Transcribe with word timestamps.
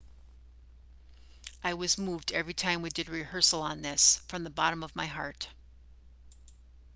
i 1.63 1.75
was 1.75 1.99
moved 1.99 2.31
every 2.31 2.55
time 2.55 2.81
we 2.81 2.89
did 2.89 3.07
a 3.07 3.11
rehearsal 3.11 3.61
on 3.61 3.83
this 3.83 4.17
from 4.27 4.43
the 4.43 4.49
bottom 4.49 4.81
of 4.83 4.95
my 4.95 5.05
heart 5.05 5.47